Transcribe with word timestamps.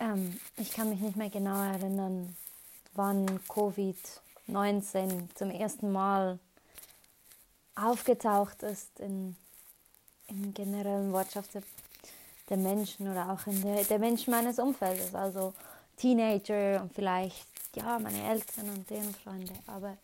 ähm, 0.00 0.40
ich 0.56 0.72
kann 0.72 0.90
mich 0.90 1.00
nicht 1.00 1.16
mehr 1.16 1.30
genau 1.30 1.62
erinnern, 1.62 2.34
wann 2.94 3.26
Covid-19 3.48 5.34
zum 5.34 5.50
ersten 5.50 5.92
Mal 5.92 6.38
aufgetaucht 7.76 8.62
ist 8.62 8.98
in, 8.98 9.36
im 10.28 10.52
generellen 10.54 11.12
Wortschaft 11.12 11.50
der, 12.48 12.56
Menschen 12.56 13.08
oder 13.08 13.30
auch 13.30 13.46
in 13.46 13.62
der, 13.62 13.84
der 13.84 13.98
Menschen 14.00 14.32
meines 14.32 14.58
Umfeldes, 14.58 15.14
also 15.14 15.54
Teenager 15.96 16.82
und 16.82 16.92
vielleicht 16.92 17.46
ja 17.76 17.98
meine 17.98 18.28
Eltern 18.28 18.70
und 18.70 18.90
deren 18.90 19.14
Freunde. 19.14 19.52
Aber 19.68 19.96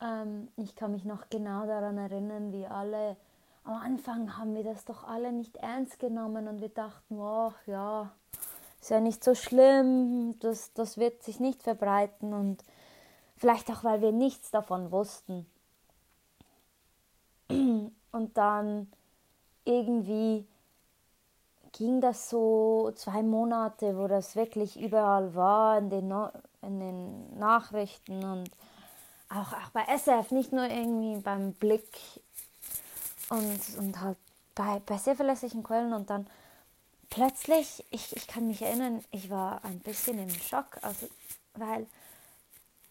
ähm, 0.00 0.48
ich 0.56 0.74
kann 0.74 0.92
mich 0.92 1.04
noch 1.04 1.28
genau 1.28 1.66
daran 1.66 1.98
erinnern, 1.98 2.52
wie 2.52 2.66
alle 2.66 3.16
am 3.64 3.74
Anfang 3.74 4.38
haben 4.38 4.54
wir 4.54 4.62
das 4.62 4.84
doch 4.84 5.04
alle 5.04 5.32
nicht 5.32 5.56
ernst 5.56 5.98
genommen 5.98 6.46
und 6.46 6.60
wir 6.60 6.68
dachten, 6.68 7.18
oh 7.18 7.52
ja, 7.66 8.12
ist 8.86 8.90
ja 8.90 9.00
nicht 9.00 9.24
so 9.24 9.34
schlimm, 9.34 10.38
das, 10.38 10.72
das 10.74 10.96
wird 10.96 11.20
sich 11.24 11.40
nicht 11.40 11.60
verbreiten 11.60 12.32
und 12.32 12.62
vielleicht 13.36 13.68
auch, 13.68 13.82
weil 13.82 14.00
wir 14.00 14.12
nichts 14.12 14.52
davon 14.52 14.92
wussten. 14.92 15.44
Und 17.50 18.36
dann 18.38 18.88
irgendwie 19.64 20.46
ging 21.72 22.00
das 22.00 22.30
so 22.30 22.92
zwei 22.94 23.24
Monate, 23.24 23.98
wo 23.98 24.06
das 24.06 24.36
wirklich 24.36 24.80
überall 24.80 25.34
war, 25.34 25.78
in 25.78 25.90
den, 25.90 26.06
no 26.06 26.30
in 26.62 26.78
den 26.78 27.38
Nachrichten 27.38 28.24
und 28.24 28.50
auch, 29.28 29.52
auch 29.52 29.70
bei 29.72 29.82
SF, 29.92 30.30
nicht 30.30 30.52
nur 30.52 30.64
irgendwie 30.64 31.20
beim 31.20 31.54
Blick 31.54 31.90
und, 33.30 33.78
und 33.78 34.00
halt 34.00 34.16
bei, 34.54 34.80
bei 34.86 34.96
sehr 34.96 35.16
verlässlichen 35.16 35.64
Quellen 35.64 35.92
und 35.92 36.08
dann 36.08 36.28
plötzlich, 37.16 37.82
ich, 37.90 38.14
ich 38.14 38.26
kann 38.26 38.46
mich 38.46 38.60
erinnern, 38.60 39.02
ich 39.10 39.30
war 39.30 39.64
ein 39.64 39.78
bisschen 39.78 40.18
im 40.18 40.28
Schock, 40.28 40.78
also, 40.82 41.08
weil 41.54 41.86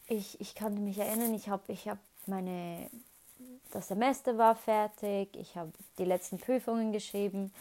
ich, 0.07 0.41
ich 0.41 0.55
kann 0.55 0.83
mich 0.83 0.97
erinnern, 0.97 1.35
ich 1.35 1.47
habe 1.47 1.71
ich 1.71 1.87
hab 1.87 1.99
meine, 2.25 2.89
das 3.71 3.87
Semester 3.87 4.35
war 4.39 4.55
fertig, 4.55 5.29
ich 5.35 5.55
habe 5.55 5.71
die 5.99 6.05
letzten 6.05 6.39
Prüfungen 6.39 6.91
geschrieben. 6.91 7.53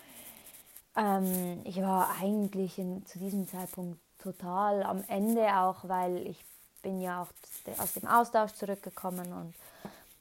Ähm, 0.97 1.61
ich 1.65 1.83
war 1.83 2.17
eigentlich 2.23 2.79
in, 2.79 3.05
zu 3.05 3.19
diesem 3.19 3.47
Zeitpunkt 3.47 4.01
total 4.19 4.85
am 4.85 5.05
Ende 5.09 5.59
auch, 5.59 5.87
weil 5.87 6.27
ich 6.27 6.43
bin 6.81 7.03
ja 7.03 7.23
auch 7.23 7.79
aus 7.79 7.93
dem 7.93 8.09
Austausch 8.09 8.53
zurückgekommen 8.53 9.35
und 9.35 9.55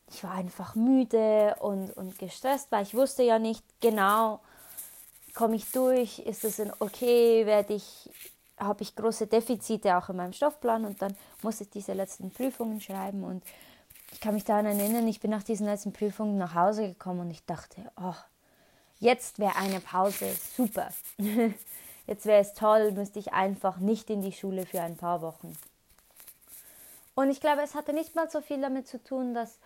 ich 0.10 0.22
war 0.26 0.32
einfach 0.32 0.76
müde 0.76 1.56
und, 1.62 1.92
und 1.92 2.20
gestresst, 2.20 2.70
weil 2.70 2.84
ich 2.84 2.95
wusste 2.95 3.23
ja 3.23 3.39
nicht 3.39 3.64
genau, 3.80 4.42
komme 5.34 5.56
ich 5.56 5.72
durch, 5.72 6.20
ist 6.20 6.44
es 6.44 6.62
okay, 6.80 7.45
werde 7.45 7.73
ich, 7.73 8.09
habe 8.58 8.84
ich 8.84 8.95
große 8.95 9.28
Defizite 9.28 9.98
auch 9.98 10.09
in 10.09 10.17
meinem 10.17 10.34
Stoffplan 10.34 10.86
und 10.86 11.02
dann 11.02 11.16
muss 11.42 11.62
ich 11.62 11.70
diese 11.70 11.94
letzten 11.94 12.31
Prüfungen 12.31 12.80
schreiben 12.81 13.23
und 13.23 13.44
ich 14.11 14.20
kann 14.20 14.36
mich 14.36 14.44
daran 14.44 14.66
erinnern, 14.66 15.08
ich 15.08 15.20
bin 15.20 15.31
nach 15.31 15.44
diesen 15.44 15.66
letzten 15.66 15.92
Prüfungen 15.92 16.38
nach 16.38 16.54
Hause 16.54 16.88
gekommen 16.88 17.22
und 17.22 17.31
ich 17.31 17.44
dachte, 17.45 17.92
oh, 18.00 18.14
jetzt 19.00 19.39
wäre 19.39 19.56
eine 19.56 19.80
Pause 19.80 20.36
super. 20.56 20.89
jetzt 22.08 22.26
wäre 22.26 22.42
es 22.42 22.54
toll, 22.54 22.92
müsste 22.92 23.20
ich 23.20 23.34
einfach 23.34 23.78
nicht 23.78 24.09
in 24.11 24.22
die 24.22 24.31
Schule 24.31 24.66
für 24.67 24.81
ein 24.81 24.98
paar 24.98 25.22
Wochen. 25.22 25.58
Und 27.16 27.30
ich 27.30 27.39
glaube, 27.39 27.61
es 27.61 27.73
hatte 27.73 27.94
nicht 27.94 28.16
mal 28.16 28.30
so 28.30 28.42
viel 28.42 28.61
damit 28.61 28.88
zu 28.88 29.04
tun, 29.04 29.34
dass 29.34 29.58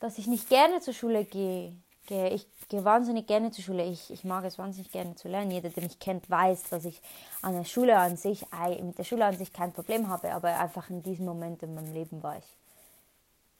dass 0.00 0.16
ich 0.18 0.26
nicht 0.26 0.48
gerne 0.48 0.80
zur 0.80 0.94
Schule 0.94 1.24
gehe. 1.24 1.76
Ich 2.08 2.46
gehe 2.68 2.84
wahnsinnig 2.84 3.26
gerne 3.26 3.52
zur 3.52 3.62
Schule. 3.62 3.84
Ich, 3.84 4.10
ich 4.10 4.24
mag 4.24 4.44
es 4.44 4.58
wahnsinnig 4.58 4.90
gerne 4.90 5.14
zu 5.14 5.28
lernen. 5.28 5.50
Jeder, 5.50 5.68
der 5.68 5.82
mich 5.82 5.98
kennt, 6.00 6.28
weiß, 6.28 6.64
dass 6.70 6.84
ich 6.84 7.00
an 7.42 7.54
der 7.54 7.64
Schule 7.64 7.96
an 7.96 8.16
sich, 8.16 8.46
mit 8.82 8.98
der 8.98 9.04
Schule 9.04 9.24
an 9.24 9.36
sich 9.36 9.52
kein 9.52 9.72
Problem 9.72 10.08
habe, 10.08 10.32
aber 10.32 10.58
einfach 10.58 10.90
in 10.90 11.02
diesem 11.02 11.26
Moment 11.26 11.62
in 11.62 11.74
meinem 11.74 11.92
Leben 11.92 12.22
war 12.22 12.38
ich, 12.38 12.56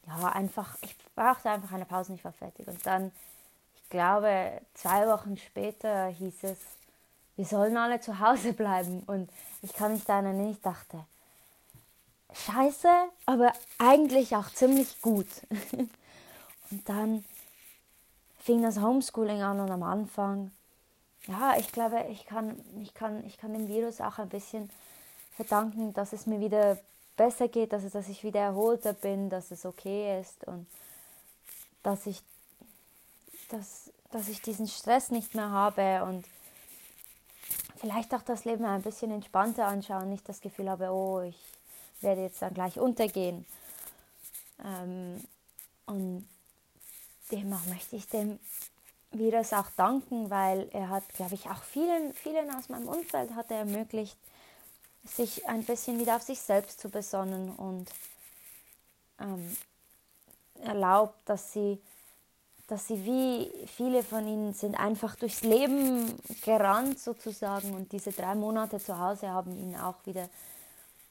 ja, 0.06 0.28
einfach, 0.30 0.76
ich 0.82 0.96
brauchte 1.14 1.50
einfach 1.50 1.72
eine 1.72 1.84
Pause, 1.84 2.14
ich 2.14 2.24
war 2.24 2.32
fertig. 2.32 2.66
Und 2.66 2.84
dann, 2.84 3.12
ich 3.76 3.88
glaube, 3.90 4.60
zwei 4.74 5.06
Wochen 5.06 5.36
später 5.36 6.06
hieß 6.06 6.44
es, 6.44 6.58
wir 7.36 7.44
sollen 7.44 7.76
alle 7.76 8.00
zu 8.00 8.18
Hause 8.18 8.52
bleiben. 8.52 9.02
Und 9.06 9.30
ich 9.62 9.72
kann 9.72 9.92
mich 9.92 10.04
da 10.04 10.20
erinnern, 10.20 10.50
ich 10.50 10.60
dachte, 10.60 11.04
scheiße, 12.32 12.88
aber 13.26 13.52
eigentlich 13.78 14.34
auch 14.36 14.50
ziemlich 14.50 15.00
gut. 15.00 15.28
Und 16.70 16.88
dann 16.88 17.24
fing 18.40 18.62
das 18.62 18.80
Homeschooling 18.80 19.42
an 19.42 19.60
und 19.60 19.70
am 19.70 19.82
Anfang, 19.82 20.50
ja, 21.26 21.56
ich 21.58 21.70
glaube, 21.72 22.06
ich 22.10 22.24
kann, 22.24 22.58
ich 22.80 22.94
kann, 22.94 23.24
ich 23.26 23.36
kann 23.36 23.52
dem 23.52 23.68
Virus 23.68 24.00
auch 24.00 24.18
ein 24.18 24.28
bisschen 24.28 24.70
verdanken, 25.36 25.92
dass 25.92 26.12
es 26.12 26.26
mir 26.26 26.40
wieder 26.40 26.78
besser 27.16 27.48
geht, 27.48 27.72
dass, 27.72 27.88
dass 27.90 28.08
ich 28.08 28.24
wieder 28.24 28.40
erholter 28.40 28.94
bin, 28.94 29.28
dass 29.28 29.50
es 29.50 29.66
okay 29.66 30.20
ist 30.20 30.44
und 30.44 30.66
dass 31.82 32.06
ich, 32.06 32.22
dass, 33.50 33.92
dass 34.10 34.28
ich 34.28 34.40
diesen 34.40 34.68
Stress 34.68 35.10
nicht 35.10 35.34
mehr 35.34 35.50
habe 35.50 36.04
und 36.04 36.24
vielleicht 37.76 38.14
auch 38.14 38.22
das 38.22 38.44
Leben 38.44 38.64
ein 38.64 38.82
bisschen 38.82 39.10
entspannter 39.10 39.66
anschauen, 39.66 40.08
nicht 40.08 40.28
das 40.28 40.40
Gefühl 40.40 40.70
habe, 40.70 40.90
oh, 40.90 41.20
ich 41.20 41.38
werde 42.00 42.22
jetzt 42.22 42.40
dann 42.40 42.54
gleich 42.54 42.78
untergehen. 42.78 43.44
Ähm, 44.64 45.22
und 45.86 46.26
demnach 47.30 47.64
möchte 47.66 47.96
ich 47.96 48.08
dem 48.08 48.38
Virus 49.12 49.52
auch 49.52 49.70
danken, 49.76 50.30
weil 50.30 50.68
er 50.72 50.88
hat, 50.88 51.08
glaube 51.14 51.34
ich, 51.34 51.46
auch 51.46 51.62
vielen, 51.62 52.14
vielen 52.14 52.54
aus 52.54 52.68
meinem 52.68 52.88
Umfeld 52.88 53.34
hat 53.34 53.50
er 53.50 53.58
ermöglicht, 53.58 54.16
sich 55.04 55.46
ein 55.48 55.64
bisschen 55.64 55.98
wieder 55.98 56.16
auf 56.16 56.22
sich 56.22 56.40
selbst 56.40 56.80
zu 56.80 56.88
besonnen 56.88 57.50
und 57.50 57.90
ähm, 59.18 59.56
erlaubt, 60.62 61.16
dass 61.24 61.52
sie, 61.52 61.80
dass 62.68 62.86
sie 62.86 63.04
wie 63.04 63.50
viele 63.66 64.02
von 64.02 64.26
ihnen 64.26 64.52
sind 64.52 64.78
einfach 64.78 65.16
durchs 65.16 65.42
Leben 65.42 66.20
gerannt 66.44 66.98
sozusagen 66.98 67.74
und 67.74 67.92
diese 67.92 68.12
drei 68.12 68.34
Monate 68.34 68.78
zu 68.78 68.98
Hause 68.98 69.30
haben 69.30 69.56
ihnen 69.56 69.76
auch 69.76 69.96
wieder 70.04 70.28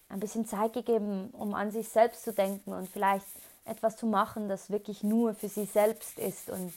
ein 0.08 0.19
bisschen 0.19 0.47
Zeit 0.47 0.74
gegeben, 0.74 1.29
um 1.34 1.53
an 1.53 1.72
sich 1.72 1.90
selbst 1.90 2.24
zu 2.24 2.34
denken 2.34 2.74
und 2.74 2.88
vielleicht 2.90 3.28
etwas 3.69 3.97
zu 3.97 4.06
machen, 4.06 4.50
das 4.50 4.69
wirklich 4.69 5.03
nur 5.03 5.34
für 5.34 5.50
sie 5.50 5.66
selbst 5.66 6.19
ist 6.19 6.50
und 6.50 6.74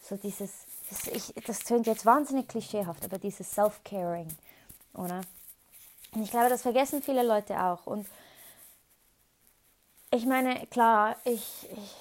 so 0.00 0.16
dieses, 0.16 0.50
das, 0.90 1.06
ich, 1.06 1.34
das 1.46 1.60
tönt 1.60 1.86
jetzt 1.86 2.04
wahnsinnig 2.04 2.48
klischeehaft, 2.48 3.04
aber 3.04 3.18
dieses 3.18 3.50
Self-Caring, 3.52 4.28
oder? 4.94 5.20
Und 6.14 6.22
ich 6.22 6.30
glaube, 6.30 6.50
das 6.50 6.62
vergessen 6.62 7.02
viele 7.02 7.22
Leute 7.22 7.58
auch. 7.58 7.86
Und 7.86 8.06
ich 10.10 10.26
meine, 10.26 10.66
klar, 10.66 11.16
ich, 11.24 11.68
ich, 11.70 11.96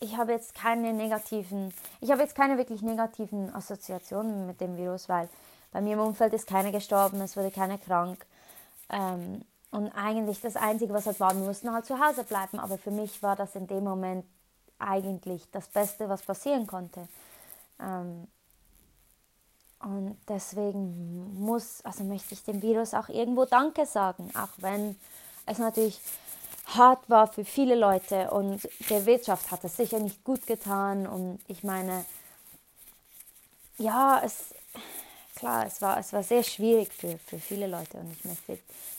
ich 0.00 0.16
habe 0.16 0.32
jetzt 0.32 0.54
keine 0.54 0.92
negativen, 0.92 1.72
ich 2.00 2.10
habe 2.10 2.22
jetzt 2.22 2.34
keine 2.34 2.58
wirklich 2.58 2.82
negativen 2.82 3.54
Assoziationen 3.54 4.46
mit 4.46 4.60
dem 4.60 4.76
Virus, 4.76 5.08
weil 5.08 5.30
bei 5.72 5.80
mir 5.80 5.94
im 5.94 6.00
Umfeld 6.00 6.34
ist 6.34 6.46
keiner 6.46 6.72
gestorben, 6.72 7.20
es 7.22 7.36
wurde 7.36 7.50
keiner 7.50 7.78
krank. 7.78 8.26
Ähm, 8.90 9.44
und 9.74 9.90
eigentlich 9.90 10.40
das 10.40 10.54
Einzige, 10.54 10.94
was 10.94 11.06
halt 11.06 11.18
war, 11.18 11.34
wir 11.34 11.44
mussten 11.44 11.72
halt 11.72 11.84
zu 11.84 11.98
Hause 11.98 12.22
bleiben. 12.22 12.60
Aber 12.60 12.78
für 12.78 12.92
mich 12.92 13.24
war 13.24 13.34
das 13.34 13.56
in 13.56 13.66
dem 13.66 13.82
Moment 13.82 14.24
eigentlich 14.78 15.50
das 15.50 15.66
Beste, 15.66 16.08
was 16.08 16.22
passieren 16.22 16.68
konnte. 16.68 17.08
Ähm, 17.80 18.28
und 19.80 20.16
deswegen 20.28 21.44
muss, 21.44 21.84
also 21.84 22.04
möchte 22.04 22.34
ich 22.34 22.44
dem 22.44 22.62
Virus 22.62 22.94
auch 22.94 23.08
irgendwo 23.08 23.46
Danke 23.46 23.84
sagen, 23.84 24.30
auch 24.36 24.52
wenn 24.58 24.96
es 25.44 25.58
natürlich 25.58 26.00
hart 26.66 27.10
war 27.10 27.26
für 27.26 27.44
viele 27.44 27.74
Leute 27.74 28.30
und 28.30 28.68
der 28.90 29.06
Wirtschaft 29.06 29.50
hat 29.50 29.64
es 29.64 29.76
sicher 29.76 29.98
nicht 29.98 30.22
gut 30.22 30.46
getan. 30.46 31.08
Und 31.08 31.40
ich 31.48 31.64
meine, 31.64 32.04
ja, 33.78 34.22
es, 34.24 34.54
klar, 35.34 35.66
es 35.66 35.80
war, 35.82 35.98
es 35.98 36.12
war 36.12 36.22
sehr 36.22 36.42
schwierig 36.42 36.92
für, 36.92 37.18
für 37.18 37.38
viele 37.38 37.66
Leute 37.66 37.98
und 37.98 38.12
ich 38.12 38.24
möchte 38.24 38.58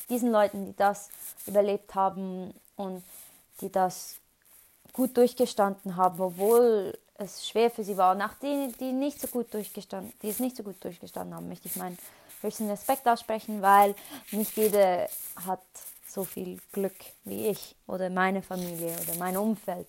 diesen 0.10 0.32
Leuten, 0.32 0.66
die 0.66 0.76
das 0.76 1.10
überlebt 1.48 1.96
haben 1.96 2.54
und 2.76 3.04
die 3.62 3.72
das 3.72 4.16
gut 4.94 5.18
durchgestanden 5.18 5.96
haben, 5.96 6.20
obwohl 6.20 6.98
es 7.18 7.48
schwer 7.48 7.72
für 7.72 7.84
sie 7.84 7.98
war. 7.98 8.16
Auch 8.18 8.34
die, 8.42 8.72
die 8.80 8.92
nicht 8.92 9.20
so 9.20 9.28
gut 9.28 9.54
durchgestanden, 9.54 10.14
die 10.22 10.30
es 10.30 10.40
nicht 10.40 10.56
so 10.56 10.64
gut 10.64 10.84
durchgestanden 10.84 11.36
haben, 11.36 11.48
möchte 11.48 11.68
ich 11.68 11.76
meinen 11.76 11.98
höchsten 12.42 12.70
Respekt 12.70 13.08
aussprechen, 13.08 13.62
weil 13.62 13.96
nicht 14.32 14.56
jeder 14.56 15.08
hat 15.46 15.62
so 16.08 16.24
viel 16.24 16.60
Glück 16.72 16.96
wie 17.24 17.48
ich 17.48 17.76
oder 17.88 18.10
meine 18.10 18.42
Familie 18.42 18.96
oder 19.02 19.18
mein 19.18 19.38
Umfeld. 19.38 19.88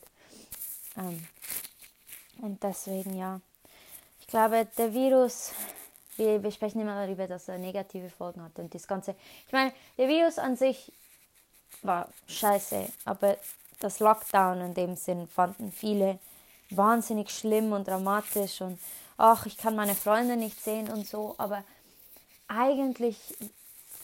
Ähm, 0.97 1.27
und 2.43 2.63
deswegen 2.63 3.17
ja, 3.17 3.41
ich 4.21 4.27
glaube, 4.27 4.67
der 4.77 4.93
Virus 4.93 5.53
wir, 6.19 6.43
wir 6.43 6.51
sprechen 6.51 6.81
immer 6.81 7.07
darüber, 7.07 7.27
dass 7.27 7.49
er 7.49 7.59
negative 7.59 8.11
Folgen 8.11 8.43
hat. 8.43 8.59
Und 8.59 8.75
das 8.75 8.87
Ganze, 8.87 9.15
ich 9.47 9.53
meine, 9.53 9.73
der 9.99 10.09
Virus 10.09 10.39
an 10.39 10.57
sich 10.57 10.93
war 11.83 12.09
scheiße, 12.27 12.87
aber 13.05 13.37
das 13.81 14.01
Lockdown 14.01 14.61
in 14.61 14.75
dem 14.75 14.97
Sinn 14.97 15.29
fanden 15.29 15.73
viele 15.73 16.19
wahnsinnig 16.71 17.31
schlimm 17.31 17.73
und 17.73 17.87
dramatisch 17.87 18.61
und 18.61 18.79
ach, 19.19 19.47
ich 19.47 19.57
kann 19.57 19.77
meine 19.77 19.95
Freunde 19.95 20.37
nicht 20.37 20.63
sehen 20.63 20.91
und 20.91 21.07
so, 21.07 21.35
aber 21.39 21.63
eigentlich 22.49 23.19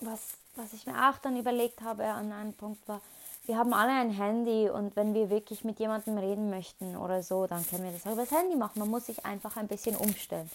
was, 0.00 0.20
was 0.56 0.72
ich 0.72 0.86
mir 0.86 1.10
auch 1.10 1.18
dann 1.18 1.36
überlegt 1.36 1.80
habe 1.82 2.04
an 2.04 2.32
einem 2.32 2.52
Punkt 2.52 2.86
war, 2.88 3.00
wir 3.46 3.56
haben 3.56 3.72
alle 3.72 3.90
ein 3.90 4.10
Handy 4.10 4.70
und 4.70 4.94
wenn 4.94 5.14
wir 5.14 5.28
wirklich 5.28 5.64
mit 5.64 5.80
jemandem 5.80 6.16
reden 6.16 6.48
möchten 6.48 6.96
oder 6.96 7.22
so, 7.24 7.46
dann 7.48 7.66
können 7.66 7.84
wir 7.84 7.90
das 7.90 8.06
auch 8.06 8.12
über 8.12 8.22
das 8.22 8.30
Handy 8.30 8.54
machen. 8.54 8.78
Man 8.78 8.88
muss 8.88 9.06
sich 9.06 9.24
einfach 9.24 9.56
ein 9.56 9.66
bisschen 9.66 9.96
umstellen. 9.96 10.48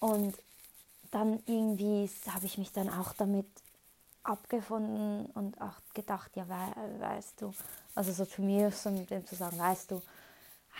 Und 0.00 0.36
dann 1.10 1.42
irgendwie 1.46 2.10
habe 2.32 2.46
ich 2.46 2.58
mich 2.58 2.72
dann 2.72 2.88
auch 2.88 3.12
damit 3.14 3.46
abgefunden 4.22 5.26
und 5.34 5.60
auch 5.60 5.76
gedacht, 5.94 6.30
ja, 6.34 6.48
we 6.48 7.00
weißt 7.00 7.40
du, 7.40 7.54
also 7.94 8.12
so 8.12 8.24
zu 8.24 8.42
mir, 8.42 8.70
so 8.70 8.90
mit 8.90 9.10
dem 9.10 9.26
zu 9.26 9.34
sagen, 9.36 9.58
weißt 9.58 9.92
du, 9.92 10.02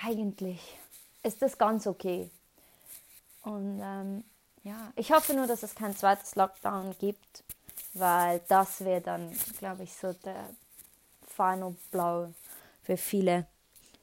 eigentlich 0.04 0.76
ist 1.22 1.42
das 1.42 1.56
ganz 1.56 1.86
okay. 1.86 2.30
Und 3.42 3.80
ähm, 3.82 4.24
ja, 4.64 4.92
ich 4.96 5.12
hoffe 5.12 5.32
nur, 5.32 5.46
dass 5.46 5.62
es 5.62 5.74
kein 5.74 5.96
zweites 5.96 6.34
Lockdown 6.34 6.96
gibt, 6.98 7.44
weil 7.94 8.40
das 8.48 8.84
wäre 8.84 9.00
dann, 9.00 9.32
glaube 9.58 9.84
ich, 9.84 9.94
so 9.94 10.12
der 10.12 10.50
Final 11.28 11.76
Blow 11.90 12.32
für 12.82 12.96
viele, 12.96 13.46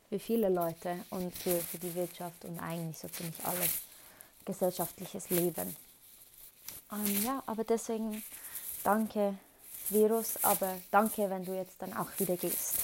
für 0.10 0.20
viele 0.20 0.50
Leute 0.50 1.04
und 1.10 1.36
für, 1.36 1.60
für 1.60 1.78
die 1.78 1.94
Wirtschaft 1.96 2.46
und 2.46 2.60
eigentlich 2.60 2.98
so 2.98 3.10
ziemlich 3.10 3.46
alles 3.46 3.82
gesellschaftliches 4.46 5.30
Leben. 5.30 5.76
Ähm, 6.92 7.24
ja, 7.24 7.44
aber 7.46 7.64
deswegen 7.64 8.24
danke 8.84 9.38
Virus, 9.90 10.44
aber 10.44 10.78
danke, 10.92 11.30
wenn 11.30 11.46
du 11.46 11.56
jetzt 11.56 11.82
dann 11.82 11.94
auch 11.94 12.10
wieder 12.18 12.38
gehst. 12.38 12.78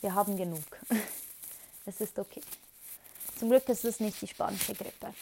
Wir 0.00 0.14
haben 0.14 0.36
genug. 0.36 0.64
es 1.86 2.00
ist 2.00 2.18
okay. 2.18 2.40
Zum 3.38 3.50
Glück 3.50 3.68
ist 3.68 3.84
es 3.84 4.00
nicht 4.00 4.20
die 4.22 4.28
spanische 4.28 4.74
Grippe. 4.74 5.14